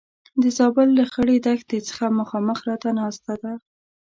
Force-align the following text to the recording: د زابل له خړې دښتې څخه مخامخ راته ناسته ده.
د 0.41 0.43
زابل 0.57 0.87
له 0.99 1.05
خړې 1.11 1.37
دښتې 1.45 1.79
څخه 1.87 2.05
مخامخ 2.19 2.59
راته 2.69 2.89
ناسته 2.99 3.33
ده. 3.41 3.53